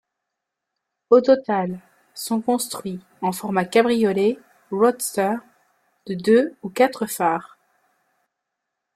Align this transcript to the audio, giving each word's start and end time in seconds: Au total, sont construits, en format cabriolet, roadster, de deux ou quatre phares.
Au 1.11 1.21
total, 1.21 1.79
sont 2.15 2.41
construits, 2.41 3.01
en 3.21 3.31
format 3.31 3.65
cabriolet, 3.65 4.39
roadster, 4.71 5.35
de 6.07 6.15
deux 6.15 6.55
ou 6.63 6.69
quatre 6.69 7.05
phares. 7.05 7.59